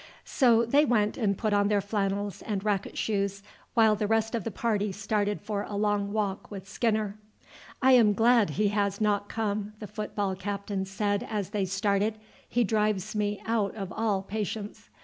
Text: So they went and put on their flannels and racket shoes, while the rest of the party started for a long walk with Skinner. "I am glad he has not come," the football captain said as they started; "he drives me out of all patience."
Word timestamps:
So 0.25 0.65
they 0.65 0.83
went 0.83 1.15
and 1.15 1.37
put 1.37 1.53
on 1.53 1.67
their 1.67 1.79
flannels 1.79 2.41
and 2.41 2.63
racket 2.65 2.97
shoes, 2.97 3.43
while 3.75 3.95
the 3.95 4.07
rest 4.07 4.33
of 4.33 4.43
the 4.43 4.49
party 4.49 4.91
started 4.91 5.39
for 5.41 5.61
a 5.61 5.75
long 5.75 6.11
walk 6.11 6.49
with 6.49 6.67
Skinner. 6.67 7.19
"I 7.83 7.91
am 7.91 8.13
glad 8.13 8.49
he 8.57 8.69
has 8.69 8.99
not 8.99 9.29
come," 9.29 9.73
the 9.77 9.85
football 9.85 10.33
captain 10.35 10.85
said 10.85 11.21
as 11.29 11.51
they 11.51 11.65
started; 11.65 12.15
"he 12.49 12.63
drives 12.63 13.13
me 13.15 13.43
out 13.45 13.75
of 13.75 13.93
all 13.93 14.23
patience." 14.23 14.89